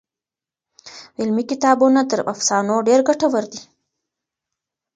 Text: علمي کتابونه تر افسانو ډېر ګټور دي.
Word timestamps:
علمي 1.19 1.43
کتابونه 1.51 2.01
تر 2.11 2.19
افسانو 2.33 2.75
ډېر 2.87 2.99
ګټور 3.07 3.43
دي. 3.51 3.61